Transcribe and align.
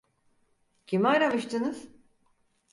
Kimi 0.85 1.07
aramıştınız? 1.07 1.87